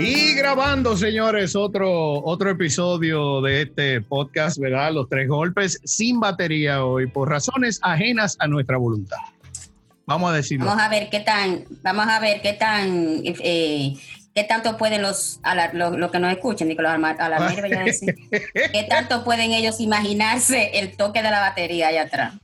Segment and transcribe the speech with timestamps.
[0.00, 4.92] Y grabando, señores, otro, otro episodio de este podcast, ¿verdad?
[4.92, 9.18] Los tres golpes sin batería hoy, por razones ajenas a nuestra voluntad.
[10.06, 10.64] Vamos a decirlo.
[10.64, 13.92] Vamos a ver qué tan, vamos a ver qué tan, eh,
[14.34, 15.38] qué tanto pueden los,
[15.74, 19.52] los, los que nos escuchen, digo, los a la voy a decir, qué tanto pueden
[19.52, 22.34] ellos imaginarse el toque de la batería allá atrás.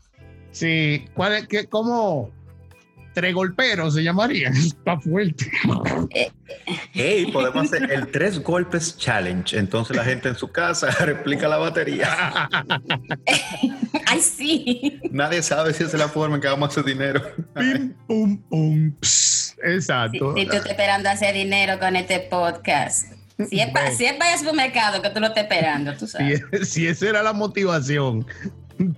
[0.50, 2.30] Sí, ¿cuál es, qué, cómo,
[3.16, 4.50] tres golperos se llamaría.
[4.54, 5.50] Está fuerte.
[6.92, 9.56] Hey, podemos hacer el tres golpes challenge.
[9.56, 12.10] Entonces la gente en su casa replica la batería.
[14.06, 15.00] Ay, sí.
[15.10, 17.22] Nadie sabe si esa es la forma en que vamos a hacer dinero.
[17.54, 18.94] Pim, pum, pum.
[19.64, 20.34] Exacto.
[20.36, 23.12] Si, tú estás esperando hacer dinero con este podcast.
[23.48, 26.42] Si es, para, si es para el supermercado que tú lo estás esperando, tú sabes.
[26.52, 28.26] Si, si esa era la motivación,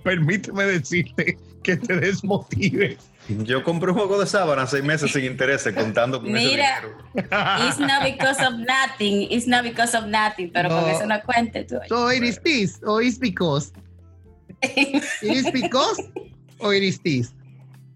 [0.03, 1.37] permíteme decirte
[1.69, 2.97] que te desmotives.
[3.43, 6.81] Yo compré un juego de sábana seis meses sin intereses contando con Mira,
[7.13, 10.81] it's not because of nothing, it's not because of nothing, pero no.
[10.81, 11.75] con eso no cuente tú.
[11.87, 13.71] So it is this, or is because.
[14.63, 16.01] it is because,
[16.59, 17.33] or it is this.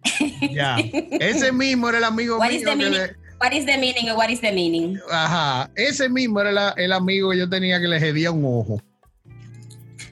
[0.52, 0.78] Ya,
[1.19, 2.58] ese mismo era el amigo what mío.
[2.58, 3.16] Is the meaning, le...
[3.40, 5.00] What is the meaning or what is the meaning?
[5.09, 8.80] Ajá, ese mismo era la, el amigo que yo tenía que le hedía un ojo.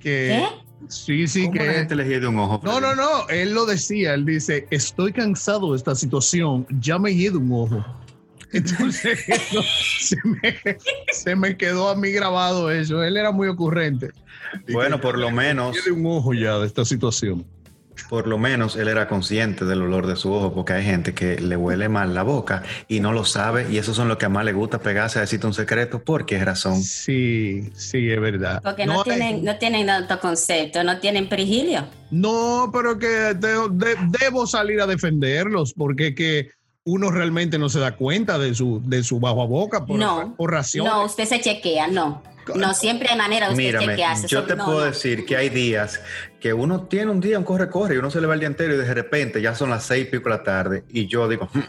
[0.01, 0.47] Que, ¿Qué?
[0.87, 2.61] Sí, sí, ¿Cómo que la gente le de un ojo.
[2.63, 7.11] No, no, no, él lo decía, él dice, estoy cansado de esta situación, ya me
[7.11, 7.85] he un ojo.
[8.53, 9.19] Entonces,
[9.99, 10.59] se, me,
[11.13, 13.01] se, me, quedó a mí grabado eso.
[13.01, 14.11] Él era muy ocurrente.
[14.69, 15.71] Bueno, por lo menos.
[15.71, 17.45] Tiene un ojo ya de esta situación.
[18.09, 21.39] Por lo menos él era consciente del olor de su ojo, porque hay gente que
[21.39, 24.45] le huele mal la boca y no lo sabe, y esos son los que más
[24.45, 26.03] le gusta pegarse a decirte un secreto.
[26.03, 26.81] ¿Por qué razón?
[26.81, 28.61] Sí, sí, es verdad.
[28.63, 29.41] Porque no, no tienen, hay...
[29.41, 31.85] no tienen autoconcepto, no tienen prigilio.
[32.09, 36.51] No, pero que de, de, debo salir a defenderlos, porque que
[36.83, 40.35] uno realmente no se da cuenta de su, de su bajo a boca por, no,
[40.35, 40.85] por ración.
[40.85, 42.23] No, usted se chequea, no.
[42.55, 44.27] No, siempre hay manera de usted Mírame, chequearse.
[44.27, 44.85] Yo te no, puedo no.
[44.85, 46.01] decir que hay días
[46.39, 48.73] que uno tiene un día, un corre-corre, y uno se le va el día entero
[48.73, 51.47] y de repente ya son las seis y pico de la tarde y yo digo,
[51.53, 51.59] hm,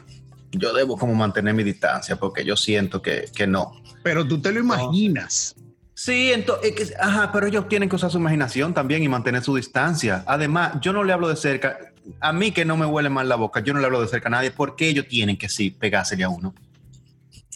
[0.53, 3.82] yo debo como mantener mi distancia porque yo siento que, que no.
[4.03, 5.54] Pero tú te lo imaginas.
[5.94, 10.25] Sí, entonces, ajá, pero ellos tienen que usar su imaginación también y mantener su distancia.
[10.26, 11.78] Además, yo no le hablo de cerca,
[12.20, 14.28] a mí que no me huele mal la boca, yo no le hablo de cerca
[14.28, 16.54] a nadie, porque ellos tienen que sí pegársele a uno.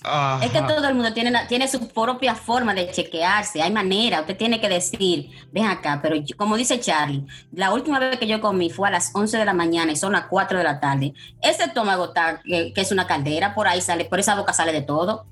[0.05, 0.45] Ajá.
[0.45, 4.37] Es que todo el mundo tiene, tiene su propia forma de chequearse, hay manera, usted
[4.37, 8.41] tiene que decir, ven acá, pero yo, como dice Charlie, la última vez que yo
[8.41, 11.15] comí fue a las 11 de la mañana y son las 4 de la tarde.
[11.41, 14.73] Ese estómago está, que, que es una caldera, por ahí sale, por esa boca sale
[14.73, 15.27] de todo.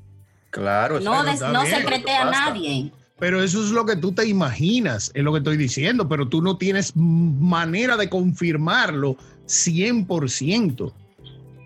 [0.54, 2.92] Claro, no, des, no se prete a nadie.
[3.18, 6.40] Pero eso es lo que tú te imaginas, es lo que estoy diciendo, pero tú
[6.42, 9.16] no tienes manera de confirmarlo
[9.46, 10.92] 100%.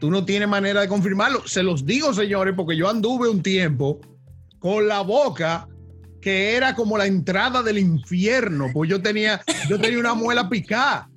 [0.00, 1.46] Tú no tienes manera de confirmarlo.
[1.46, 4.00] Se los digo, señores, porque yo anduve un tiempo
[4.58, 5.68] con la boca
[6.22, 11.10] que era como la entrada del infierno, pues yo tenía, yo tenía una muela picada,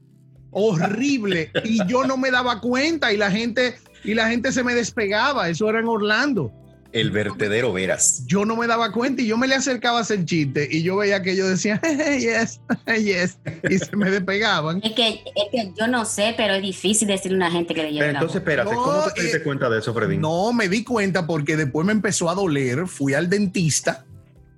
[0.51, 4.75] horrible, y yo no me daba cuenta y la gente, y la gente se me
[4.75, 5.47] despegaba.
[5.47, 6.51] Eso era en Orlando.
[6.94, 8.24] El vertedero veras.
[8.25, 10.97] Yo no me daba cuenta y yo me le acercaba a hacer chiste y yo
[10.97, 11.79] veía que ellos decían,
[12.19, 13.38] yes, yes,
[13.69, 14.81] y se me despegaban.
[14.84, 17.84] Es que, es que yo no sé, pero es difícil decirle a una gente que
[17.84, 20.18] le lleve Pero entonces, espérate, no, ¿cómo te diste eh, cuenta de eso, Freddy?
[20.18, 24.06] No, me di cuenta porque después me empezó a doler, fui al dentista.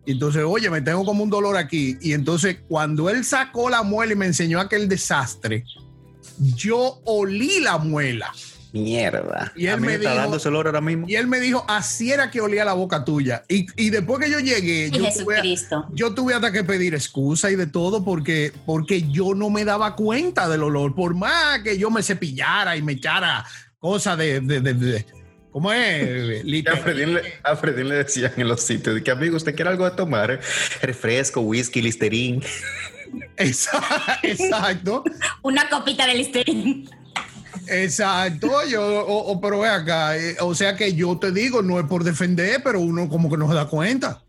[0.06, 1.98] Y entonces, oye, me tengo como un dolor aquí.
[2.02, 5.64] Y entonces, cuando él sacó la muela y me enseñó aquel desastre,
[6.56, 8.32] yo olí la muela.
[8.74, 9.54] Mierda.
[9.56, 11.06] Y él a mí me está dijo, dando ese olor ahora mismo.
[11.08, 13.44] Y él me dijo, así era que olía la boca tuya.
[13.48, 15.56] Y, y después que yo llegué, yo tuve,
[15.92, 19.96] yo tuve, hasta que pedir excusa y de todo porque, porque yo no me daba
[19.96, 20.96] cuenta del olor.
[20.96, 23.46] Por más que yo me cepillara y me echara
[23.78, 25.06] cosas de, de, de, de
[25.54, 26.44] ¿Cómo es?
[26.68, 29.86] a, Fredín le, a Fredín le decían en los sitios que amigo, ¿usted quiere algo
[29.86, 30.42] de tomar?
[30.82, 32.42] Refresco, whisky, listerín.
[33.38, 35.04] Exacto.
[35.44, 36.90] Una copita de listerín.
[37.68, 41.80] Exacto, yo, o, o, pero ve acá, eh, o sea que yo te digo, no
[41.80, 44.24] es por defender, pero uno como que no se da cuenta.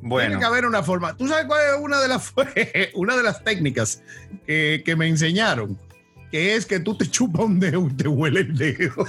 [0.00, 0.28] Bueno.
[0.28, 1.16] Tiene que haber una forma.
[1.16, 2.32] ¿Tú sabes cuál es una de las,
[2.94, 4.02] una de las técnicas
[4.46, 5.78] que, que me enseñaron?
[6.30, 9.06] Que es que tú te chupas un dedo y te huele el dedo.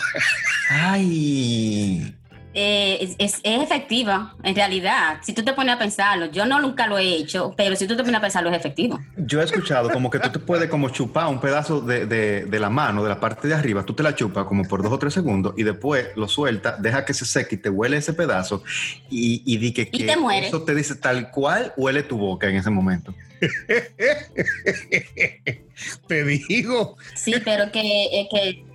[0.69, 2.16] Ay.
[2.59, 5.19] Eh, es, es, es, efectiva, en realidad.
[5.21, 7.95] Si tú te pones a pensarlo, yo no nunca lo he hecho, pero si tú
[7.95, 9.00] te pones a pensarlo, es efectivo.
[9.15, 12.59] Yo he escuchado como que tú te puedes como chupar un pedazo de, de, de,
[12.59, 14.98] la mano, de la parte de arriba, tú te la chupas como por dos o
[14.98, 18.63] tres segundos y después lo sueltas, deja que se seque y te huele ese pedazo
[19.07, 22.50] y, y di que, y que te eso te dice tal cual huele tu boca
[22.50, 23.13] en ese momento.
[26.07, 26.98] te digo.
[27.13, 28.65] Sí, pero que, que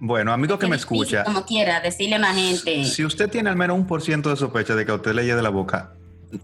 [0.00, 1.24] Bueno, amigo que me escucha.
[1.24, 2.84] Como quiera, decirle a la gente.
[2.84, 5.22] Si usted tiene al menos un por ciento de sospecha de que a usted le
[5.22, 5.94] de la boca,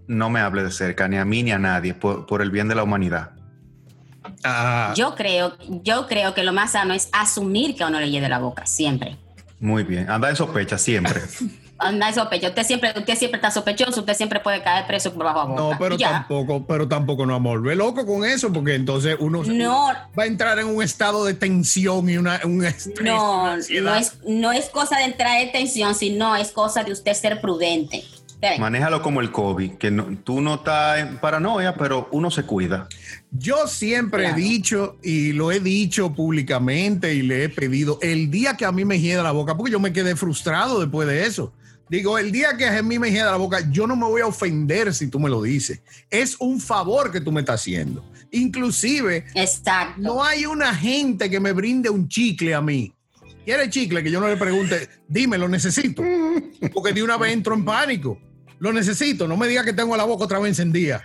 [0.07, 2.75] no me hable de cerca, ni a mí ni a nadie, por, el bien de
[2.75, 3.33] la humanidad.
[4.45, 4.93] Ah.
[4.97, 8.29] Yo creo, yo creo que lo más sano es asumir que a uno le de
[8.29, 9.17] la boca, siempre.
[9.61, 11.21] Muy bien, anda en sospecha siempre.
[11.79, 12.49] anda en sospecha.
[12.49, 15.63] Usted siempre, usted siempre está sospechoso, usted siempre puede caer preso por bajo a boca.
[15.63, 17.63] No, pero tampoco, pero tampoco no amor.
[17.63, 19.43] Ve loco con eso, porque entonces uno
[20.19, 23.01] va a entrar en un estado de tensión y una, un estrés.
[23.01, 27.15] No, no es, no es cosa de entrar en tensión, sino es cosa de usted
[27.15, 28.05] ser prudente.
[28.59, 29.91] Manéjalo como el COVID, que
[30.23, 32.89] tú no estás en paranoia, pero uno se cuida.
[33.33, 38.57] Yo siempre he dicho y lo he dicho públicamente y le he pedido el día
[38.57, 41.53] que a mí me hieda la boca, porque yo me quedé frustrado después de eso.
[41.89, 44.27] Digo, el día que a mí me hieda la boca, yo no me voy a
[44.27, 45.81] ofender si tú me lo dices.
[46.11, 48.05] Es un favor que tú me estás haciendo.
[48.31, 49.25] Inclusive,
[49.97, 52.93] no hay una gente que me brinde un chicle a mí.
[53.45, 54.03] ¿Quiere chicle?
[54.03, 56.03] Que yo no le pregunte, dime, lo necesito.
[56.75, 58.19] Porque de una vez entro en pánico.
[58.59, 59.27] Lo necesito.
[59.27, 61.03] No me diga que tengo la boca otra vez encendida.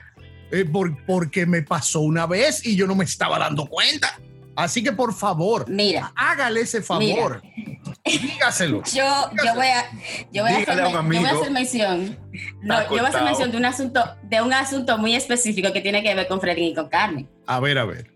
[0.51, 0.65] Eh,
[1.07, 4.19] porque me pasó una vez y yo no me estaba dando cuenta.
[4.55, 7.41] Así que por favor, mira, hágale ese favor.
[8.05, 8.83] Dígaselo.
[8.93, 9.89] Yo, yo, voy a,
[10.31, 12.17] yo, voy a hacer, yo voy a hacer mención.
[12.61, 15.79] No, yo voy a hacer mención de un asunto, de un asunto muy específico que
[15.79, 17.29] tiene que ver con Freddy y con Carmen.
[17.47, 18.11] A ver, a ver.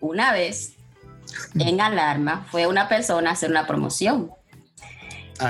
[0.00, 0.76] Una vez
[1.58, 4.30] en Alarma fue una persona a hacer una promoción.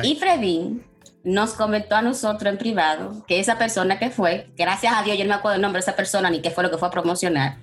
[0.02, 0.82] Y Freddy
[1.22, 5.24] nos comentó a nosotros en privado que esa persona que fue, gracias a Dios, yo
[5.24, 6.90] no me acuerdo el nombre de esa persona ni qué fue lo que fue a
[6.90, 7.58] promocionar,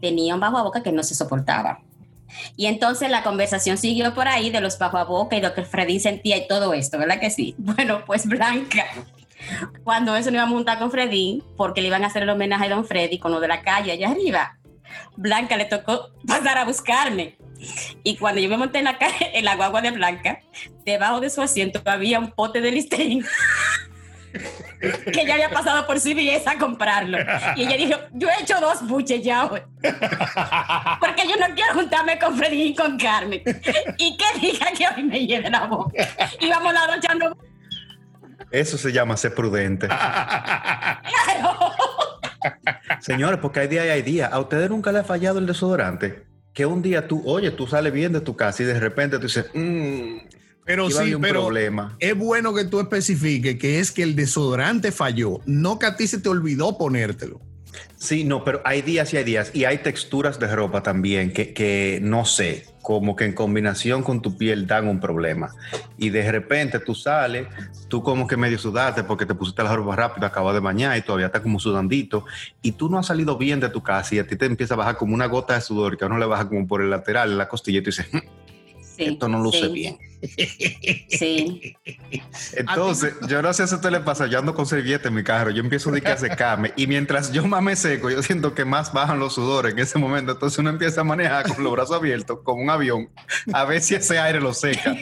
[0.00, 1.80] tenía un bajo a boca que no se soportaba.
[2.56, 5.64] Y entonces la conversación siguió por ahí de los bajo a boca y lo que
[5.64, 7.54] Freddy sentía y todo esto, ¿verdad que sí?
[7.76, 8.86] Bueno, pues Blanca,
[9.84, 12.66] cuando eso no iba a montar con Freddy, porque le iban a hacer el homenaje
[12.66, 14.58] a Don Freddy con lo de la calle allá arriba,
[15.16, 17.36] Blanca le tocó pasar a buscarme.
[18.02, 18.98] Y cuando yo me monté en la,
[19.32, 20.40] en la guagua de Blanca,
[20.84, 23.24] debajo de su asiento había un pote de Listerine
[25.12, 27.18] que ya había pasado por CBS a comprarlo.
[27.56, 32.36] Y ella dijo, yo he hecho dos buches ya Porque yo no quiero juntarme con
[32.36, 33.42] Freddy y con Carmen.
[33.98, 35.92] Y que diga que hoy me lleve la boca.
[36.40, 36.86] Y vamos la.
[38.50, 39.88] Eso se llama ser prudente.
[43.00, 44.26] Señores, porque hay día y hay día.
[44.26, 46.26] ¿A ustedes nunca le ha fallado el desodorante?
[46.52, 49.24] Que un día tú, oye, tú sales bien de tu casa y de repente tú
[49.24, 50.18] dices, mmm,
[50.66, 51.96] pero sí, pero problema.
[52.00, 56.06] es bueno que tú especifiques que es que el desodorante falló, no que a ti
[56.06, 57.40] se te olvidó ponértelo.
[57.96, 59.50] Sí, no, pero hay días y hay días.
[59.54, 64.22] Y hay texturas de ropa también que, que, no sé, como que en combinación con
[64.22, 65.54] tu piel dan un problema.
[65.96, 67.48] Y de repente tú sales,
[67.88, 71.02] tú como que medio sudaste porque te pusiste la ropa rápido, acabas de bañar y
[71.02, 72.24] todavía está como sudandito.
[72.62, 74.76] Y tú no has salido bien de tu casa y a ti te empieza a
[74.76, 77.32] bajar como una gota de sudor que a uno le baja como por el lateral,
[77.32, 78.18] en la costilla y tú dices, mm,
[78.98, 79.98] esto no luce bien.
[81.08, 81.76] Sí.
[82.56, 85.22] Entonces, yo no sé si a usted le pasa, yo ando con servilleta en mi
[85.22, 88.92] carro, yo empiezo a secarme y mientras yo más me seco, yo siento que más
[88.92, 90.32] bajan los sudores en ese momento.
[90.32, 93.08] Entonces uno empieza a manejar con los brazos abiertos, como un avión,
[93.52, 94.96] a ver si ese aire lo seca,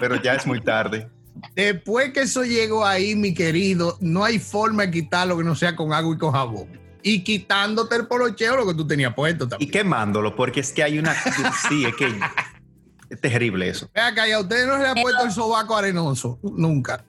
[0.00, 1.08] pero ya es muy tarde.
[1.54, 5.76] Después que eso llegó ahí, mi querido, no hay forma de quitarlo que no sea
[5.76, 9.68] con agua y con jabón y quitándote el polocheo lo que tú tenías puesto también.
[9.68, 11.14] Y quemándolo, porque es que hay una.
[11.68, 12.12] Sí, es que
[13.16, 13.90] es terrible eso.
[13.94, 17.04] Vea que a usted no se le ha puesto el sobaco arenoso, nunca.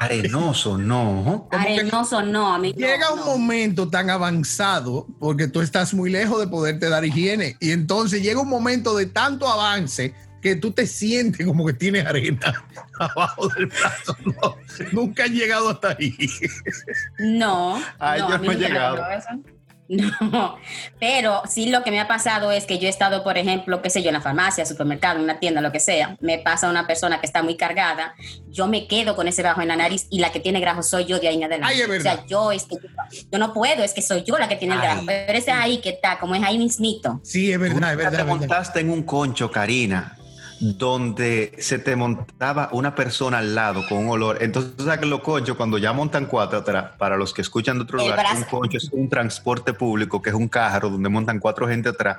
[0.00, 1.48] Arenoso, no.
[1.50, 2.78] Arenoso, no, amigo.
[2.78, 7.70] Llega un momento tan avanzado, porque tú estás muy lejos de poderte dar higiene, y
[7.70, 12.64] entonces llega un momento de tanto avance que tú te sientes como que tienes arena
[13.00, 14.16] abajo del brazo.
[14.92, 16.14] nunca han llegado hasta ahí.
[17.18, 17.82] No.
[17.98, 19.02] Ay, yo no he llegado.
[20.20, 20.56] No,
[20.98, 23.90] pero sí lo que me ha pasado es que yo he estado, por ejemplo, qué
[23.90, 26.86] sé yo, en la farmacia, supermercado, en una tienda, lo que sea, me pasa una
[26.86, 28.14] persona que está muy cargada,
[28.48, 31.04] yo me quedo con ese bajo en la nariz y la que tiene grajo soy
[31.04, 31.84] yo de ahí en adelante.
[31.84, 32.76] o sea, yo es que
[33.30, 35.78] yo, no puedo, es que soy yo la que tiene el grajo, pero ese ahí
[35.78, 37.20] que está, como es ahí mismito.
[37.22, 38.18] Sí, es verdad, es verdad.
[38.18, 40.16] Te montaste en un concho, Karina
[40.60, 44.38] donde se te montaba una persona al lado con un olor.
[44.40, 47.84] Entonces, ¿sabes que los conchos, cuando ya montan cuatro atrás, para los que escuchan de
[47.84, 51.68] otro lugar, un concho es un transporte público que es un carro donde montan cuatro
[51.68, 52.18] gente atrás.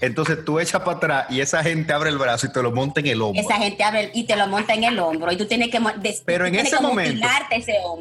[0.00, 3.00] Entonces tú echas para atrás y esa gente abre el brazo y te lo monta
[3.00, 3.40] en el hombro.
[3.40, 5.80] Esa gente abre y te lo monta en el hombro y tú tienes que
[6.24, 7.26] Pero en ese momento,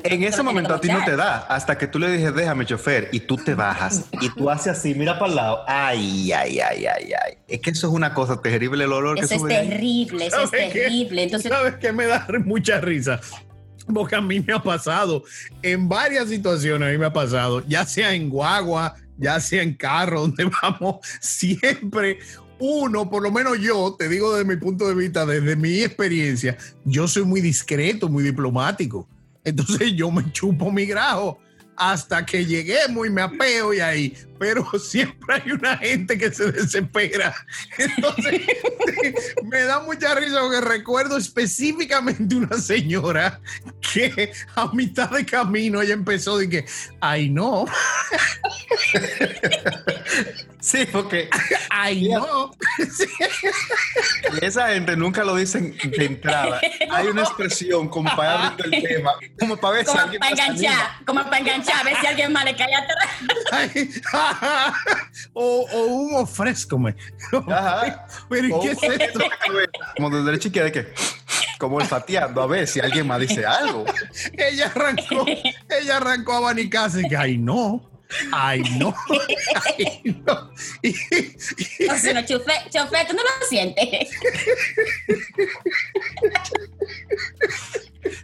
[0.03, 3.09] en ese momento a ti no te da hasta que tú le dices déjame chofer
[3.11, 5.63] y tú te bajas y tú haces así, mira para el lado.
[5.67, 7.37] Ay, ay, ay, ay, ay.
[7.47, 9.53] Es que eso es una cosa terrible el olor eso que sube.
[9.53, 11.23] Es terrible, eso es terrible.
[11.23, 13.19] Entonces, ¿sabes qué me da mucha risa?
[13.93, 15.23] Porque a mí me ha pasado
[15.61, 19.73] en varias situaciones, a mí me ha pasado, ya sea en guagua, ya sea en
[19.73, 22.19] carro, donde vamos, siempre
[22.59, 26.57] uno, por lo menos yo, te digo desde mi punto de vista, desde mi experiencia,
[26.85, 29.07] yo soy muy discreto, muy diplomático.
[29.43, 31.39] Entonces yo me chupo mi grajo
[31.77, 34.17] hasta que lleguemos y me apeo y ahí.
[34.39, 37.33] Pero siempre hay una gente que se desespera.
[37.77, 38.41] Entonces,
[39.43, 43.39] me da mucha risa porque recuerdo específicamente una señora
[43.93, 46.65] que a mitad de camino ella empezó de que,
[46.99, 47.65] ay no.
[50.59, 51.29] Sí, porque.
[51.69, 52.51] Ay, no.
[54.41, 56.59] Y esa gente nunca lo dicen de entrada.
[56.91, 61.05] Hay una expresión como para abrir el tema, como para ver como si para enganchar,
[61.05, 63.07] como para enganchar, a ver si alguien más le cae atrás.
[65.33, 66.77] o, o, un ofrezco,
[67.47, 68.05] Ajá.
[68.29, 69.19] Pero ¿qué es esto?
[69.95, 70.93] Como de derecha izquierda que
[71.59, 73.85] como olfateando a ver si alguien más dice algo.
[74.33, 75.25] ella arrancó,
[75.69, 77.96] ella arrancó a abanicarse y que ay no.
[78.31, 78.93] Ay, no.
[79.65, 80.51] Ay, no.
[80.81, 84.09] Y, y, o sea, no, chofer, chofer, tú no lo sientes.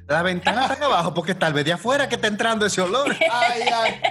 [0.08, 3.16] La ventana está abajo porque tal vez de afuera que está entrando ese olor.
[3.32, 4.02] Ay, ay.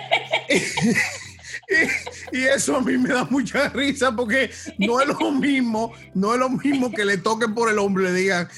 [2.33, 6.35] Y, y, eso a mí me da mucha risa porque no es lo mismo, no
[6.35, 8.49] es lo mismo que le toquen por el hombro y le digan,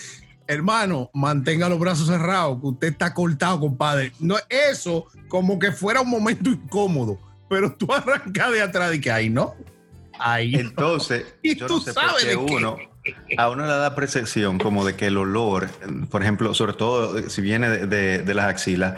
[0.47, 4.13] hermano, mantenga los brazos cerrados, que usted está cortado, compadre.
[4.21, 9.11] No, eso como que fuera un momento incómodo, pero tú arrancas de atrás y que
[9.11, 9.55] ahí no.
[10.19, 12.77] Ahí Entonces, y yo tú no sé sabes por qué uno,
[13.37, 15.69] a uno le da percepción como de que el olor,
[16.11, 18.95] por ejemplo, sobre todo si viene de, de, las axilas,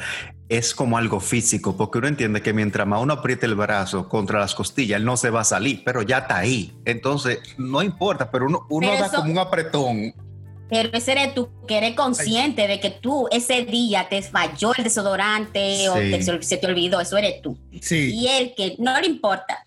[0.48, 4.38] es como algo físico, porque uno entiende que mientras más uno apriete el brazo contra
[4.38, 6.76] las costillas, él no se va a salir, pero ya está ahí.
[6.84, 10.14] Entonces, no importa, pero uno, uno da como un apretón
[10.68, 14.84] pero ese eres tú que eres consciente de que tú ese día te falló el
[14.84, 15.94] desodorante o
[16.40, 17.56] se te olvidó, eso eres tú.
[17.80, 18.12] Sí.
[18.14, 19.64] Y el que no le importa,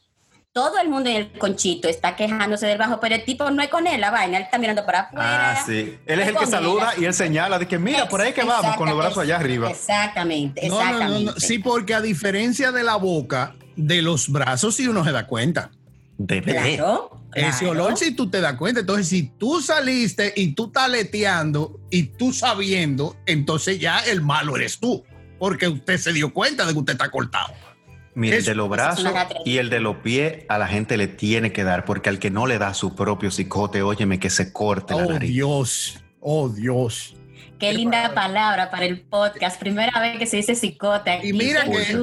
[0.52, 3.70] todo el mundo en el conchito está quejándose del bajo, pero el tipo no es
[3.70, 5.52] con él la vaina, él está mirando para afuera.
[5.52, 5.98] Ah, sí.
[6.06, 8.76] Él es, el que saluda y él señala de que mira, por ahí que vamos,
[8.76, 9.70] con los brazos allá arriba.
[9.70, 11.32] Exactamente, exactamente.
[11.32, 15.28] No, sí, porque a diferencia de la boca, de los brazos sí uno se da
[15.28, 15.72] cuenta.
[16.18, 17.19] De claro.
[17.34, 22.04] Ese olor, si tú te das cuenta, entonces si tú saliste y tú taleteando y
[22.04, 25.04] tú sabiendo, entonces ya el malo eres tú,
[25.38, 27.54] porque usted se dio cuenta de que usted está cortado.
[28.16, 29.14] Mira, el de los brazos
[29.46, 32.32] y el de los pies a la gente le tiene que dar, porque al que
[32.32, 37.16] no le da su propio cicote, óyeme que se corte oh, la Dios, oh Dios.
[37.60, 39.60] Qué, linda palabra para el podcast.
[39.60, 41.20] Primera vez que se dice cicote.
[41.24, 41.96] y mira que,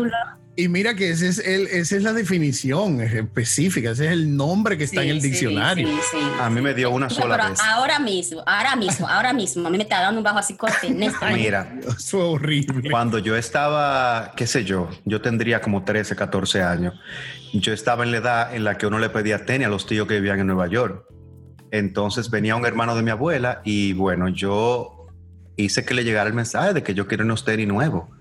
[0.58, 4.78] y mira que ese es el, esa es la definición específica, ese es el nombre
[4.78, 5.86] que está en el diccionario.
[6.10, 7.60] Sí, a mí me dio una sola pero vez.
[7.60, 10.88] Ahora mismo, ahora mismo, ahora mismo, a mí me está dando un bajo así corte.
[11.34, 12.90] Mira, es horrible.
[12.90, 16.94] Cuando yo estaba, qué sé yo, yo tendría como 13, 14 años.
[17.52, 20.08] Yo estaba en la edad en la que uno le pedía tenis a los tíos
[20.08, 21.04] que vivían en Nueva York.
[21.70, 25.06] Entonces venía un hermano de mi abuela y bueno, yo
[25.56, 28.15] hice que le llegara el mensaje de que yo quiero unos tenis nuevos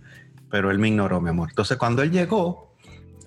[0.50, 1.50] pero él me ignoró, mi amor.
[1.50, 2.76] Entonces, cuando él llegó,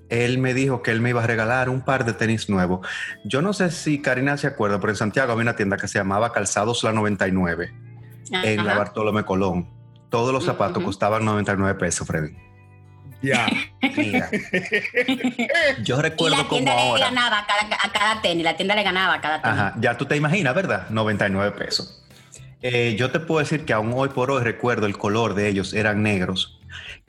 [0.08, 2.87] él me dijo que él me iba a regalar un par de tenis nuevos.
[3.25, 5.98] Yo no sé si Karina se acuerda, pero en Santiago había una tienda que se
[5.98, 7.72] llamaba Calzados La 99
[8.30, 9.68] en la Bartolomé Colón.
[10.10, 12.34] Todos los zapatos costaban 99 pesos, Freddy.
[13.20, 13.48] Ya.
[15.82, 18.82] Yo recuerdo y la tienda le ganaba a cada, a cada, tenis, la tienda le
[18.82, 19.58] ganaba a cada tenis.
[19.58, 20.88] Ajá, ya tú te imaginas, ¿verdad?
[20.88, 22.06] 99 pesos.
[22.60, 25.75] Eh, yo te puedo decir que aún hoy por hoy recuerdo el color de ellos,
[25.75, 26.58] eran negros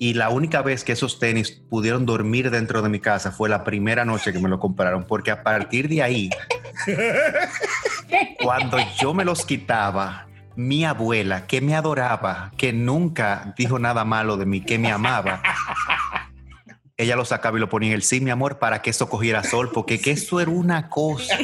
[0.01, 3.65] y la única vez que esos tenis pudieron dormir dentro de mi casa fue la
[3.65, 6.29] primera noche que me lo compraron, porque a partir de ahí,
[8.41, 14.37] cuando yo me los quitaba, mi abuela, que me adoraba, que nunca dijo nada malo
[14.37, 15.41] de mí, que me amaba,
[16.95, 19.43] ella lo sacaba y lo ponía en el sí, mi amor, para que eso cogiera
[19.43, 21.37] sol, porque que eso era una cosa.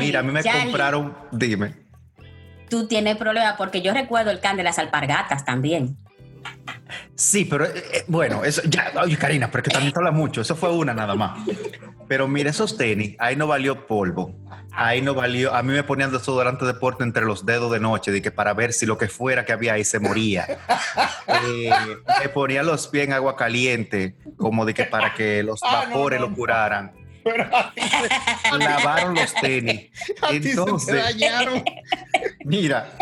[0.00, 1.85] Mira, a mí me compraron, dime
[2.68, 5.96] tú tienes problemas, porque yo recuerdo el can de las alpargatas también.
[7.14, 10.40] Sí, pero eh, eh, bueno, eso ya, oye Karina, pero que también te habla mucho,
[10.40, 11.38] eso fue una nada más.
[12.08, 14.36] Pero mire, esos tenis, ahí no valió polvo,
[14.70, 18.12] ahí no valió, a mí me ponían desodorante de deporte entre los dedos de noche,
[18.12, 20.46] de que para ver si lo que fuera que había ahí se moría.
[21.28, 21.70] Eh,
[22.22, 26.20] me ponía los pies en agua caliente, como de que para que los ah, vapores
[26.20, 26.92] lo curaran
[28.58, 29.90] lavaron los tenis.
[30.30, 31.16] Entonces,
[32.44, 32.92] mira,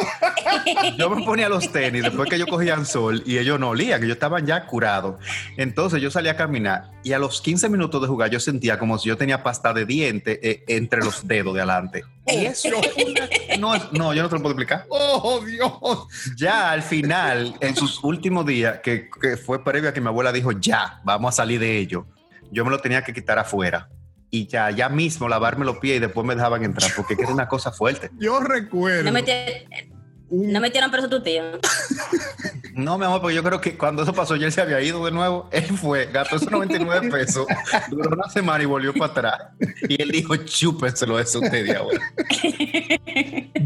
[0.97, 4.07] yo me ponía los tenis después que yo cogían sol y ellos no olían, que
[4.07, 5.16] yo estaban ya curados.
[5.57, 8.99] Entonces yo salía a caminar y a los 15 minutos de jugar yo sentía como
[8.99, 12.04] si yo tenía pasta de diente eh, entre los dedos de adelante.
[12.26, 12.71] Y eso
[13.59, 14.87] no, no, yo no te lo puedo explicar.
[14.88, 16.33] Oh, Dios.
[16.37, 20.33] Ya al final, en sus últimos días, que, que fue previo a que mi abuela
[20.33, 22.07] dijo, ya, vamos a salir de ello,
[22.50, 23.90] yo me lo tenía que quitar afuera
[24.35, 27.47] y ya, ya mismo lavarme los pies y después me dejaban entrar, porque era una
[27.47, 28.11] cosa fuerte.
[28.19, 29.05] Yo recuerdo.
[29.05, 29.12] No,
[30.29, 31.45] no metieron preso tu tío.
[32.75, 35.05] No, mi amor, porque yo creo que cuando eso pasó, ya él se había ido
[35.05, 35.49] de nuevo.
[35.53, 37.47] Él fue, gastó esos 99 pesos,
[37.88, 39.41] duró una semana y volvió para atrás.
[39.88, 42.00] Y él dijo, chúpenselo eso usted, diablo.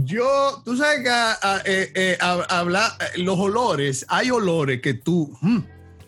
[0.04, 5.60] Yo, tú sabes que ah, eh, eh, habla, los olores, hay olores que tú, mm,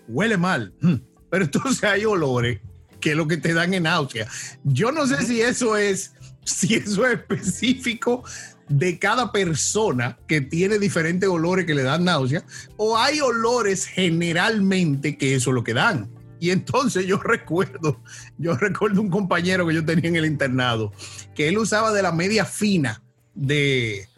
[0.09, 0.97] huele mal, mm,
[1.31, 2.61] pero entonces hay olores
[3.01, 4.27] que es lo que te dan en náusea.
[4.65, 6.13] Yo no sé si eso es,
[6.45, 8.25] si eso es específico
[8.69, 12.45] de cada persona que tiene diferentes olores que le dan náusea,
[12.77, 16.09] o hay olores generalmente que eso es lo que dan.
[16.39, 18.01] Y entonces yo recuerdo,
[18.39, 20.93] yo recuerdo un compañero que yo tenía en el internado,
[21.35, 23.03] que él usaba de la media fina
[23.35, 24.09] de,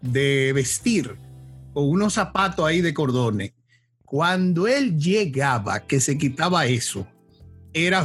[0.00, 1.16] de vestir,
[1.74, 3.52] o unos zapatos ahí de cordones.
[4.04, 7.06] Cuando él llegaba, que se quitaba eso,
[7.72, 8.04] era...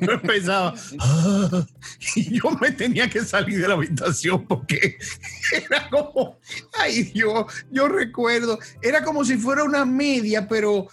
[0.00, 0.74] yo empezaba
[2.14, 4.98] y yo me tenía que salir de la habitación porque
[5.52, 6.38] era como,
[6.78, 10.86] ay Dios, yo recuerdo, era como si fuera una media, pero,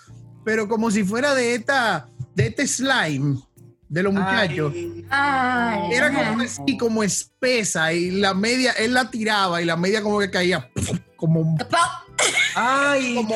[0.45, 3.39] pero como si fuera de esta, de este slime
[3.89, 4.73] de los muchachos.
[5.91, 10.19] era como así, como espesa y la media, él la tiraba y la media como
[10.19, 10.69] que caía
[11.15, 11.57] como
[12.55, 13.35] Ay, como,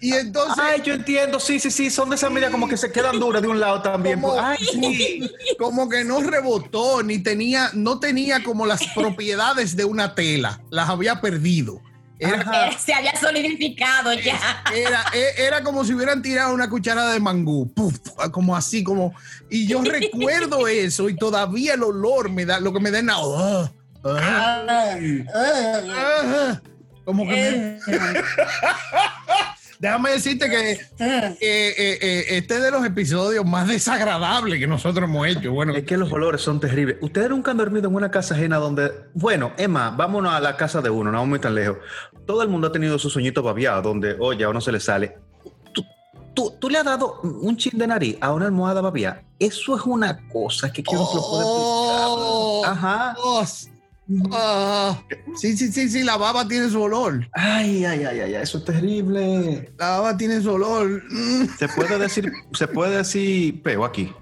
[0.00, 0.58] y entonces.
[0.58, 3.42] Ay, yo entiendo, sí, sí, sí, son de esas medias como que se quedan duras
[3.42, 4.20] de un lado también.
[4.20, 5.30] Como, ay, sí.
[5.58, 10.88] como que no rebotó, ni tenía, no tenía como las propiedades de una tela, las
[10.88, 11.80] había perdido.
[12.78, 14.62] se había solidificado ya.
[14.74, 17.70] Era, e, era, como si hubieran tirado una cucharada de mangú,
[18.32, 19.14] como así, como.
[19.50, 23.72] Y yo recuerdo eso y todavía el olor me da, lo que me da nada.
[27.04, 27.78] Como que eh.
[29.78, 30.78] Déjame decirte que eh,
[31.40, 35.52] eh, este es de los episodios más desagradables que nosotros hemos hecho.
[35.52, 36.96] Bueno, es que los olores son terribles.
[37.02, 40.80] Ustedes nunca han dormido en una casa ajena donde, bueno, Emma, vámonos a la casa
[40.80, 41.78] de uno, no vamos muy tan lejos.
[42.24, 45.18] Todo el mundo ha tenido su sueñito babiado donde, oye, a uno se le sale.
[46.34, 49.22] Tú, tú, le has dado un chin de nariz a una almohada babiada.
[49.38, 53.14] Eso es una cosa que quiero que lo pueda oh, Ajá.
[54.32, 55.02] Ah,
[55.36, 57.26] sí, sí, sí, sí, la baba tiene su olor.
[57.32, 59.72] Ay, ay, ay, ay, eso es terrible.
[59.78, 61.02] La baba tiene su olor.
[61.58, 64.12] Se puede decir, se puede decir peo aquí.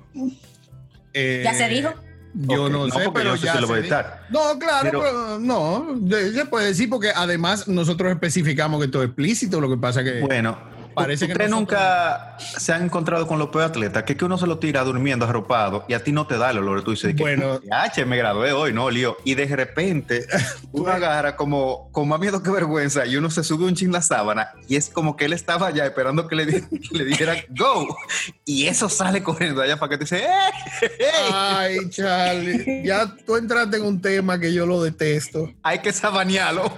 [1.14, 1.90] Eh, ¿Ya se dijo?
[2.34, 4.26] Yo no, sé, pero ya lo voy a editar.
[4.30, 9.60] No, claro, pero, no, se puede decir porque además nosotros especificamos que todo es explícito,
[9.60, 10.20] lo que pasa que...
[10.20, 10.56] Bueno,
[10.94, 14.02] Parece que nunca se han encontrado con los peores atletas?
[14.04, 16.58] Que, que uno se lo tira durmiendo arropado y a ti no te da el
[16.58, 16.82] olor.
[16.82, 19.16] Tú dices, bueno, H, me gradué hoy, no, lío.
[19.24, 20.26] Y de repente
[20.72, 24.02] uno agarra como, como más miedo que vergüenza y uno se sube un chin la
[24.02, 26.44] sábana y es como que él estaba allá esperando que le,
[26.90, 27.96] le dijera go.
[28.44, 31.10] Y eso sale corriendo allá para que te dice, ¡eh!
[31.32, 35.52] Ay, Charlie, ya tú entraste en un tema que yo lo detesto.
[35.62, 36.72] Hay que sabanearlo.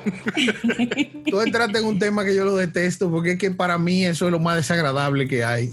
[1.31, 4.27] tú entraste en un tema que yo lo detesto porque es que para mí eso
[4.27, 5.71] es lo más desagradable que hay.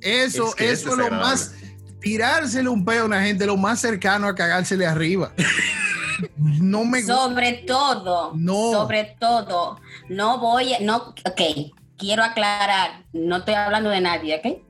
[0.00, 1.54] Eso, es eso es, lo más.
[2.00, 5.32] Tirársele un pedo a una gente, lo más cercano a cagársele arriba.
[6.36, 8.32] no me Sobre todo.
[8.34, 8.72] No.
[8.72, 9.80] Sobre todo.
[10.08, 10.74] No voy.
[10.80, 11.72] No, ok.
[11.96, 13.04] Quiero aclarar.
[13.12, 14.65] No estoy hablando de nadie, ¿ok?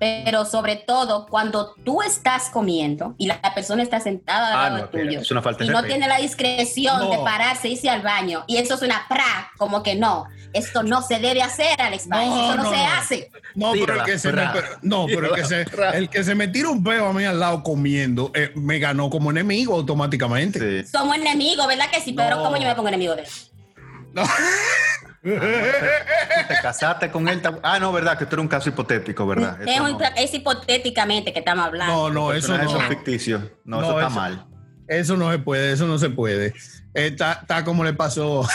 [0.00, 4.88] Pero sobre todo cuando tú estás comiendo y la persona está sentada al ah, lado
[4.88, 5.20] tuyo
[5.60, 9.06] y no tiene la discreción de pararse y irse al baño y eso es una
[9.08, 13.30] pra, como que no, esto no se debe hacer, Alex no, eso no, se hace.
[13.54, 14.42] No, pero el que se me,
[14.82, 17.38] no, pero el que se, el que se me tira un peo a mí al
[17.38, 20.86] lado comiendo eh, me ganó como enemigo automáticamente.
[20.86, 22.12] Somos enemigos, ¿verdad que sí?
[22.12, 23.28] Pero ¿cómo yo me pongo enemigo de él?
[24.12, 24.22] No.
[25.26, 27.42] te casaste con él.
[27.62, 29.58] Ah, no, verdad, que esto era un caso hipotético, ¿verdad?
[30.16, 31.94] Es, hipotéticamente que estamos hablando.
[31.94, 32.80] No, no, eso no.
[32.80, 33.50] es ficticio.
[33.64, 34.46] No, eso está mal.
[34.88, 36.54] Eso no se puede, eso no se puede.
[36.94, 38.46] Está, está como le pasó.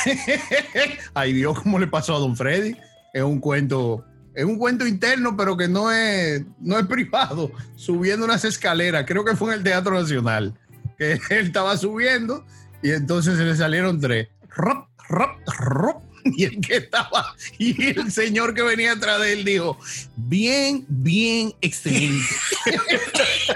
[1.13, 2.75] Ay Dios, como le pasó a Don Freddy.
[3.13, 7.51] Es un cuento, es un cuento interno, pero que no es, no es privado.
[7.75, 10.57] Subiendo unas escaleras, creo que fue en el Teatro Nacional.
[10.97, 12.45] Que él estaba subiendo
[12.81, 14.29] y entonces se le salieron tres.
[14.55, 19.45] Rop, rop, rop y el que estaba, y el señor que venía atrás de él
[19.45, 19.77] dijo,
[20.15, 22.27] bien, bien excelente.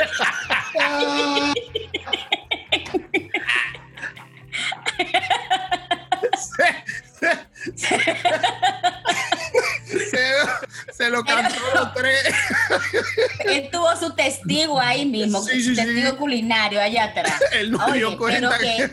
[10.91, 12.34] se, lo cantó los tres.
[13.45, 17.41] Él tuvo su testigo ahí mismo, su testigo culinario allá atrás.
[17.51, 18.91] Él no dio cuenta pero que,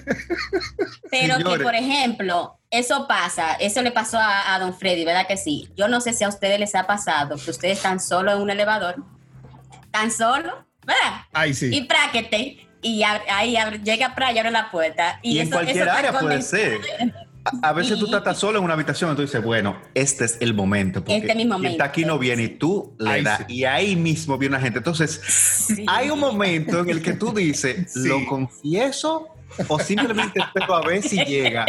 [1.11, 5.69] pero que, por ejemplo, eso pasa, eso le pasó a, don Freddy, ¿verdad que sí?
[5.77, 8.51] Yo no sé si a ustedes les ha pasado que ustedes están solo en un
[8.51, 8.97] elevador
[9.91, 11.53] tan solo, ¿verdad?
[11.55, 11.71] Sí.
[11.75, 12.69] Y práquete.
[12.85, 15.21] Y ahí llega para y abre la puerta.
[15.23, 16.81] Y, en cualquier área puede ser.
[17.63, 20.55] A, veces tú estás solo en una habitación y tú dices, bueno, este es el
[20.55, 21.01] momento.
[21.01, 21.73] Porque este mi momento.
[21.73, 23.45] está aquí no viene y tú le das.
[23.49, 24.79] Y ahí mismo viene una gente.
[24.79, 29.29] Entonces, hay un momento en el que tú dices, lo confieso
[29.69, 31.67] o simplemente espero a ver si llega.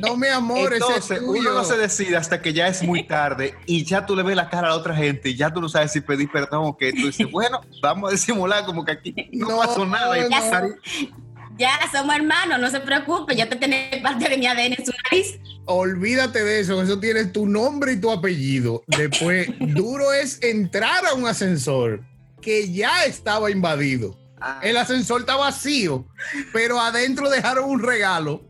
[0.00, 3.84] No, mi amor, Entonces, uno no se decide hasta que ya es muy tarde y
[3.84, 5.92] ya tú le ves la cara a la otra gente y ya tú no sabes
[5.92, 6.92] si pedir perdón o qué.
[6.92, 10.16] Tú dices, bueno, vamos a disimular como que aquí no, pasó nada.
[11.58, 14.92] Ya, somos hermanos, no se preocupe, yo te tengo parte de mi ADN en su
[15.04, 15.38] nariz.
[15.66, 18.82] Olvídate de eso, eso tiene tu nombre y tu apellido.
[18.86, 22.02] Después, duro es entrar a un ascensor
[22.40, 24.58] que ya estaba invadido Ah.
[24.60, 26.04] El ascensor está vacío,
[26.52, 28.44] pero adentro dejaron un regalo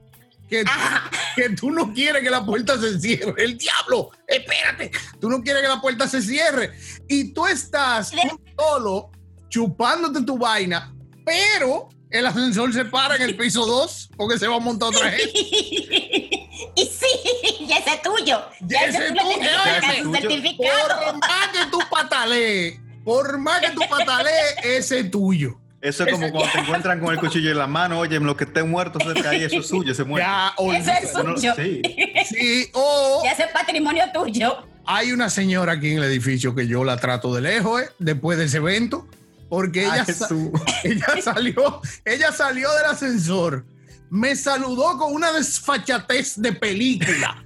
[0.48, 1.10] que, ah.
[1.36, 3.34] que tú no quieres que la puerta se cierre.
[3.36, 6.72] El diablo, espérate, tú no quieres que la puerta se cierre.
[7.08, 8.10] Y tú estás
[8.56, 9.10] solo
[9.50, 10.94] chupándote tu vaina,
[11.26, 15.10] pero el ascensor se para en el piso 2 porque se va a montar otra
[15.10, 15.32] gente.
[16.76, 18.42] y sí, ya ese es tuyo.
[18.60, 20.12] Ya, ese es tuyo.
[20.12, 20.88] Certificado.
[21.04, 25.58] Por más que tú patalees, por más que tú patalees, ese es tuyo.
[25.80, 28.44] Eso es como cuando te encuentran con el cuchillo en la mano, oye, lo que
[28.44, 30.24] esté muerto cerca ahí, eso es suyo, se muere.
[30.24, 31.54] Ya, Eso es suyo.
[31.56, 31.82] sí.
[32.24, 33.20] sí, o...
[33.24, 34.64] Ya es patrimonio tuyo.
[34.86, 37.88] Hay una señora aquí en el edificio que yo la trato de lejos, ¿eh?
[37.98, 39.08] después de ese evento,
[39.52, 40.06] porque ella,
[40.82, 43.66] ella salió, ella salió del ascensor,
[44.08, 47.44] me saludó con una desfachatez de película.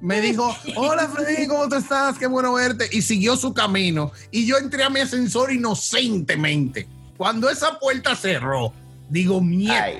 [0.00, 2.18] Me dijo, hola Freddy, ¿cómo te estás?
[2.18, 2.88] Qué bueno verte.
[2.90, 4.10] Y siguió su camino.
[4.32, 6.88] Y yo entré a mi ascensor inocentemente.
[7.16, 8.72] Cuando esa puerta cerró,
[9.08, 9.92] digo, mierda.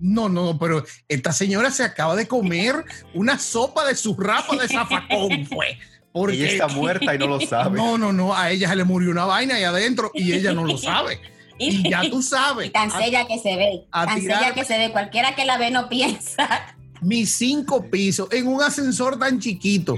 [0.00, 4.66] No, no, pero esta señora se acaba de comer una sopa de su rapa de
[4.66, 5.78] zafacón, fue.
[6.16, 7.76] Porque ella está muerta y no lo sabe.
[7.76, 10.64] No, no, no, a ella se le murió una vaina ahí adentro y ella no
[10.64, 11.20] lo sabe.
[11.58, 12.72] Y ya tú sabes.
[12.72, 13.86] tan sella que se ve.
[13.92, 14.92] Tan sella que se ve.
[14.92, 16.74] Cualquiera que la ve no piensa.
[17.02, 19.96] Mis cinco pisos en un ascensor tan chiquito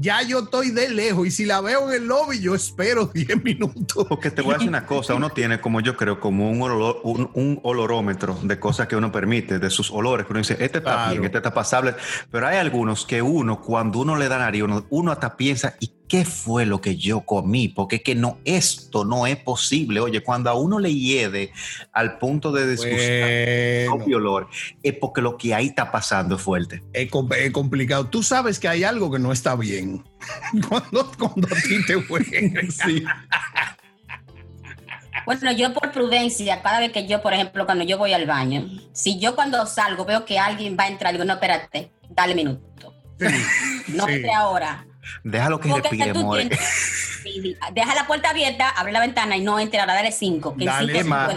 [0.00, 3.44] ya yo estoy de lejos y si la veo en el lobby, yo espero 10
[3.44, 4.06] minutos.
[4.08, 7.60] Porque te voy a decir una cosa, uno tiene como yo creo, como un, un,
[7.62, 11.24] olorómetro de cosas que uno permite, de sus olores, que uno dice, este está bien,
[11.24, 11.94] este está pasable,
[12.30, 15.97] pero hay algunos que uno, cuando uno le da nariz, uno, uno hasta piensa, ¿y
[16.08, 17.68] ¿qué fue lo que yo comí?
[17.68, 20.00] Porque es que no, esto no es posible.
[20.00, 21.52] Oye, cuando a uno le hiede
[21.92, 24.48] al punto de disgustar propio olor,
[24.82, 26.82] es porque lo que ahí está pasando es fuerte.
[26.92, 27.10] Es,
[27.52, 28.06] complicado.
[28.06, 30.02] Tú sabes que hay algo que no está bien
[30.68, 32.70] cuando, cuando a ti te huele.
[32.70, 33.04] sí.
[35.26, 38.66] Bueno, yo por prudencia, cada vez que yo, por ejemplo, cuando yo voy al baño,
[38.92, 42.94] si yo cuando salgo veo que alguien va a entrar, digo, no, espérate, dale minuto.
[43.88, 44.22] no sí.
[44.34, 44.86] ahora
[45.24, 46.48] Déjalo que respire, more.
[47.72, 50.56] Deja la puerta abierta, abre la ventana y no entre, ahora dale cinco.
[50.56, 51.34] Que dale más.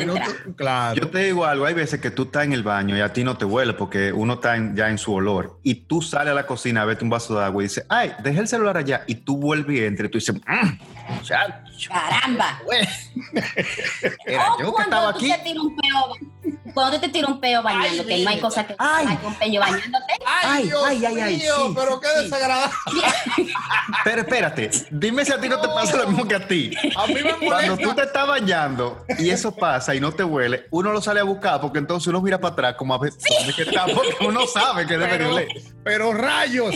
[0.55, 0.95] Claro.
[0.99, 3.23] Yo te digo algo, hay veces que tú estás en el baño y a ti
[3.23, 6.45] no te huele porque uno está ya en su olor y tú sales a la
[6.45, 9.15] cocina a verte un vaso de agua y dices, ay, dejé el celular allá y
[9.15, 10.69] tú vuelves y entras y tú dices, mmm,
[11.87, 12.59] caramba.
[14.25, 15.33] Era yo que estaba aquí.
[16.73, 19.05] cuando te tiro un peo bañándote, no hay cosa que ay.
[19.07, 20.13] hay un peño bañándote.
[20.25, 22.73] Ay, ay, ay, ay, sí, pero qué desagradable.
[24.03, 26.71] pero espérate, dime si a ti no te pasa lo mismo que a ti.
[26.95, 30.65] A mí me Cuando tú te estás bañando y eso pasa y no te huele,
[30.71, 33.53] uno lo sale a buscar porque entonces uno mira para atrás como a ver dónde
[33.53, 35.35] que está, porque uno sabe que debe pero,
[35.83, 36.75] Pero rayos.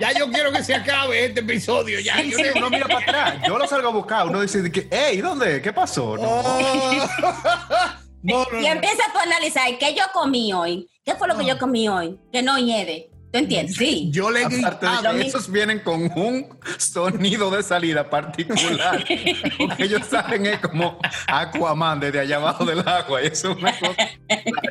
[0.00, 2.00] ya, yo quiero que se acabe este episodio.
[2.00, 3.34] Ya, yo uno mira para atrás.
[3.46, 4.26] Yo lo salgo a buscar.
[4.26, 5.60] Uno dice que, hey, ¿dónde?
[5.62, 6.16] ¿Qué pasó?
[6.18, 7.08] Oh.
[8.24, 8.46] No.
[8.52, 10.88] y empieza tú a analizar qué yo comí hoy.
[11.04, 12.20] ¿Qué fue lo que yo comí hoy?
[12.32, 13.10] Que no hiede.
[13.32, 13.76] ¿Tú entiendes?
[13.76, 14.08] Sí.
[14.10, 19.02] Yo le he esos vienen con un sonido de salida particular.
[19.58, 23.22] porque ellos salen como Aquaman desde allá abajo del agua.
[23.22, 23.56] eso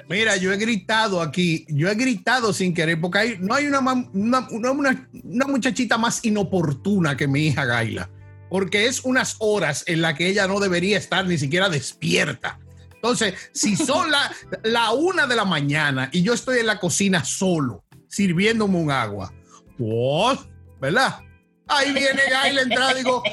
[0.08, 3.80] Mira, yo he gritado aquí, yo he gritado sin querer, porque hay, no hay una,
[3.80, 8.10] una, una, una muchachita más inoportuna que mi hija Gaila.
[8.48, 12.60] Porque es unas horas en las que ella no debería estar ni siquiera despierta.
[12.94, 17.26] Entonces, si son la, la una de la mañana y yo estoy en la cocina
[17.26, 19.34] solo, sirviéndome un agua.
[19.80, 20.40] What?
[20.80, 21.20] ¿Verdad?
[21.68, 23.24] Ahí viene la entrada y digo,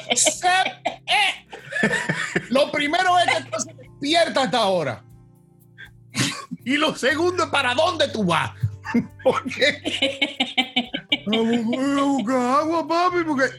[2.49, 5.03] lo primero es que tú se despierta hasta ahora.
[6.63, 8.51] y lo segundo es para dónde tú vas.
[9.23, 10.89] Porque
[11.27, 13.51] no buscar agua, papi, porque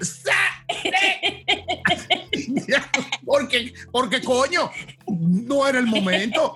[3.25, 4.73] porque porque coño,
[5.07, 6.55] no era el momento.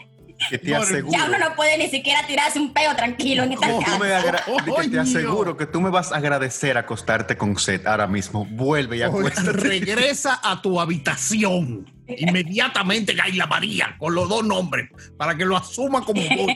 [0.51, 1.17] Que te aseguro.
[1.17, 4.43] Ya uno no puede ni siquiera tirarse un peo tranquilo en esta casa.
[4.81, 8.45] que te aseguro que tú me vas a agradecer acostarte con Seth ahora mismo.
[8.45, 9.53] Vuelve y acuéstate.
[9.53, 11.93] Regresa a tu habitación.
[12.07, 16.53] Inmediatamente la María con los dos nombres para que lo asuma como vos.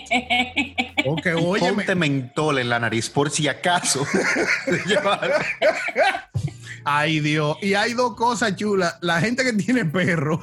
[1.05, 1.73] Porque, oye.
[1.73, 4.07] Ponte mentol en la nariz por si acaso.
[6.85, 7.57] Ay, Dios.
[7.63, 8.97] Y hay dos cosas chulas.
[9.01, 10.41] La gente que tiene perro.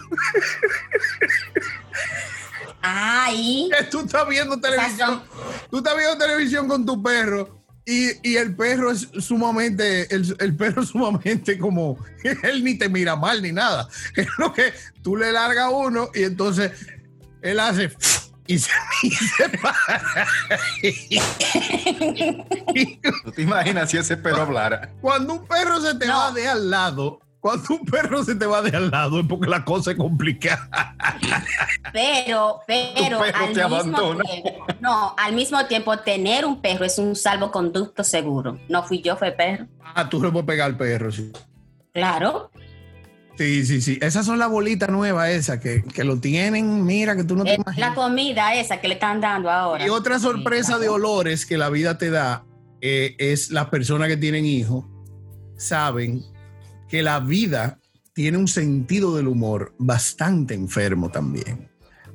[2.85, 3.69] Ay.
[3.89, 5.23] tú estás viendo televisión.
[5.71, 7.63] Tú estás viendo televisión con tu perro.
[7.87, 12.03] Y, el perro es sumamente, el, perro es sumamente como,
[12.43, 13.87] él ni te mira mal ni nada.
[14.15, 16.71] Es lo que tú le largas uno y entonces
[17.41, 17.91] él hace
[18.47, 18.69] y se,
[19.61, 20.27] para.
[23.23, 24.91] ¿Tú te imaginas si ese perro hablara?
[25.01, 28.59] Cuando un perro se te va de al lado, cuando un perro se te va
[28.63, 30.95] de al lado es porque la cosa es complicada.
[31.93, 38.03] Pero, pero al mismo tiempo, no, al mismo tiempo tener un perro es un salvoconducto
[38.03, 38.59] seguro.
[38.67, 39.67] No fui yo, fue perro.
[39.93, 41.31] Ah, tú le puedes pegar al perro, sí.
[41.93, 42.49] Claro.
[43.37, 43.99] Sí, sí, sí.
[44.01, 47.77] Esas son las bolitas nuevas esas que, lo tienen, mira, que tú no te imaginas.
[47.77, 49.85] La comida esa que le están dando ahora.
[49.85, 52.43] Y otra sorpresa de olores que la vida te da
[52.81, 54.85] eh, es las personas que tienen hijos
[55.57, 56.34] saben
[56.95, 57.77] que la vida
[58.13, 61.69] tiene un sentido del humor bastante enfermo también.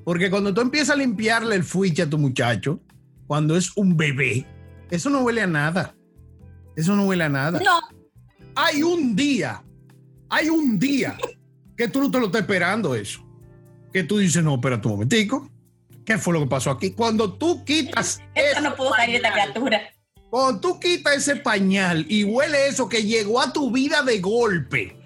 [0.04, 2.80] Porque cuando tú empiezas a limpiarle el fuiche a tu muchacho,
[3.26, 4.46] cuando es un bebé,
[4.90, 5.94] eso no huele a nada.
[6.76, 7.60] Eso no huele a nada.
[7.60, 7.78] No.
[8.54, 9.62] Hay un día
[10.30, 11.18] hay un día
[11.76, 13.20] que tú no te lo estás esperando eso.
[13.92, 15.50] Que tú dices, no, espera un momentico.
[16.06, 16.92] ¿Qué fue lo que pasó aquí?
[16.92, 18.22] Cuando tú quitas...
[18.62, 19.82] No pudo salir de esta criatura.
[20.30, 24.96] Cuando tú quitas ese pañal y huele eso que llegó a tu vida de golpe,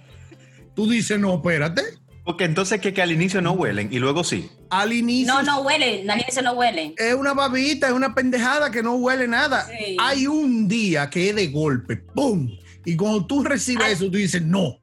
[0.74, 1.82] tú dices, no, espérate.
[2.24, 4.50] Porque entonces que, que al inicio no huelen y luego sí.
[4.70, 5.32] Al inicio.
[5.32, 6.94] No, no huelen, al inicio no huelen.
[6.96, 9.66] Es una babita, es una pendejada que no huele nada.
[9.98, 12.50] Hay un día que es de golpe, ¡pum!
[12.84, 14.78] Y cuando tú recibes eso, tú dices, no,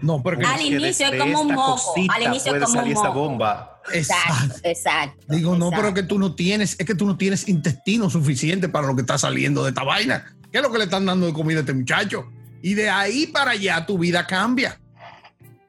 [0.00, 1.94] no, porque al inicio es como un moco.
[2.08, 3.12] Al inicio es como un moco.
[3.12, 3.73] bomba.
[3.92, 5.24] Exacto, exacto.
[5.28, 8.86] Digo, no, pero que tú no tienes, es que tú no tienes intestino suficiente para
[8.86, 10.34] lo que está saliendo de esta vaina.
[10.50, 12.26] ¿Qué es lo que le están dando de comida a este muchacho?
[12.62, 14.78] Y de ahí para allá tu vida cambia.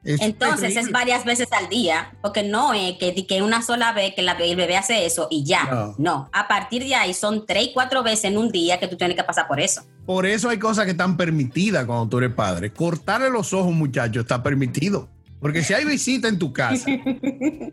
[0.06, 4.22] Entonces es varias veces al día, porque no es que, que una sola vez que
[4.22, 5.94] la, el bebé hace eso y ya.
[5.98, 6.30] No.
[6.32, 9.24] a partir de ahí son tres, cuatro veces en un día que tú tienes que
[9.24, 9.82] pasar por eso.
[10.06, 12.72] Por eso hay cosas que están permitidas cuando tú eres padre.
[12.72, 15.08] Cortarle los ojos, muchacho, está permitido.
[15.46, 16.86] Porque si hay visita en tu casa,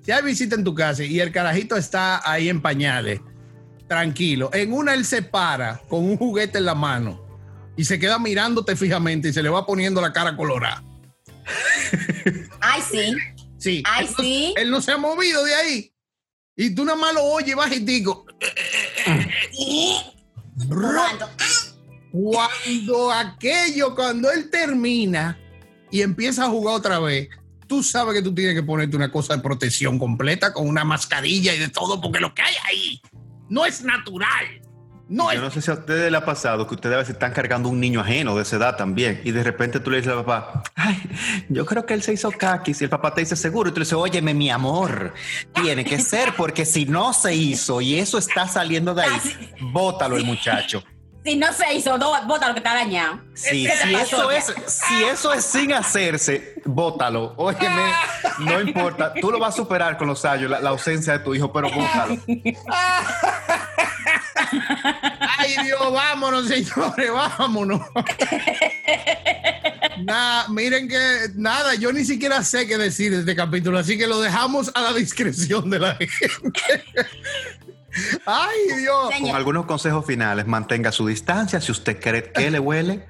[0.03, 3.19] si hay visita en tu casa y el carajito está ahí en pañales,
[3.87, 7.19] tranquilo, en una él se para con un juguete en la mano
[7.75, 10.83] y se queda mirándote fijamente y se le va poniendo la cara colorada.
[12.61, 13.15] Ay, sí.
[13.57, 13.83] Sí.
[13.87, 14.53] Ay, sí.
[14.55, 15.91] él no se ha movido de ahí.
[16.55, 18.27] Y tú nada más lo oyes bajitico.
[22.11, 25.39] Cuando aquello, cuando él termina
[25.89, 27.29] y empieza a jugar otra vez,
[27.73, 31.55] tú sabes que tú tienes que ponerte una cosa de protección completa con una mascarilla
[31.55, 33.01] y de todo, porque lo que hay ahí
[33.49, 34.61] no es natural.
[35.09, 37.33] No Yo no sé si a ustedes les ha pasado que ustedes a veces están
[37.33, 40.23] cargando un niño ajeno de esa edad también y de repente tú le dices al
[40.23, 41.01] papá, ay,
[41.49, 43.79] yo creo que él se hizo caquis y el papá te dice seguro y tú
[43.79, 45.15] le dices, óyeme mi amor,
[45.53, 50.15] tiene que ser porque si no se hizo y eso está saliendo de ahí, bótalo
[50.15, 50.83] el muchacho.
[51.23, 53.21] Si no se hizo, bótalo que está dañado.
[53.33, 57.33] Sí, si eso, es, si eso es sin hacerse, bótalo.
[57.37, 57.93] Óyeme,
[58.39, 59.13] no importa.
[59.13, 62.17] Tú lo vas a superar con los años, la, ausencia de tu hijo, pero bótalo.
[65.37, 67.81] Ay, Dios, vámonos, señores, vámonos.
[70.03, 74.07] Nada, miren que nada, yo ni siquiera sé qué decir de este capítulo, así que
[74.07, 76.83] lo dejamos a la discreción de la gente.
[78.25, 79.09] Ay, Dios.
[79.21, 81.61] Con algunos consejos finales, mantenga su distancia.
[81.61, 83.05] Si usted cree que le huele,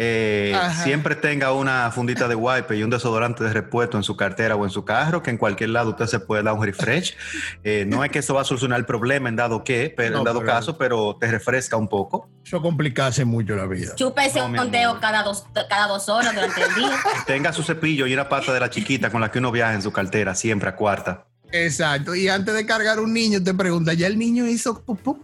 [0.00, 4.54] eh, siempre tenga una fundita de wipe y un desodorante de repuesto en su cartera
[4.54, 7.16] o en su carro, que en cualquier lado usted se puede dar un refresh.
[7.64, 10.24] Eh, no es que eso va a solucionar el problema en dado que, pero en
[10.24, 12.30] dado caso, pero te refresca un poco.
[12.44, 13.94] Eso complicase mucho la vida.
[13.96, 16.96] Chúpese un conteo cada dos, cada dos horas durante el día.
[17.26, 19.82] Tenga su cepillo y una pata de la chiquita con la que uno viaja en
[19.82, 21.27] su cartera, siempre a cuarta.
[21.52, 22.14] Exacto.
[22.14, 25.22] Y antes de cargar un niño, te pregunta, ¿ya el niño hizo pupú?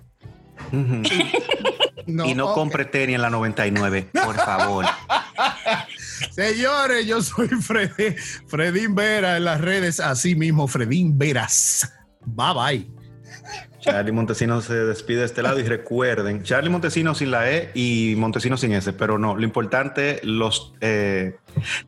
[2.06, 4.86] y no compre tenis en la 99, por favor.
[6.30, 11.92] Señores, yo soy Freddy, Fredín Vera en las redes, así mismo, Fredín Veras.
[12.24, 13.03] Bye bye.
[13.84, 18.14] Charlie Montesino se despide de este lado y recuerden, Charlie Montesino sin la E y
[18.16, 21.36] Montesino sin S, pero no, lo importante, los eh,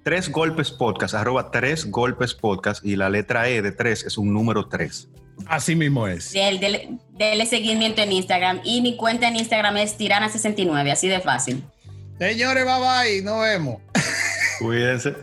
[0.03, 4.35] tres golpes podcast, arroba tres golpes podcast y la letra E de tres es un
[4.35, 5.09] número tres.
[5.47, 6.33] Así mismo es.
[6.33, 8.61] Dele, seguimiento en Instagram.
[8.63, 11.65] Y mi cuenta en Instagram es Tirana69, así de fácil.
[12.19, 13.81] Señores, bye bye, nos vemos.
[14.59, 15.15] Cuídense.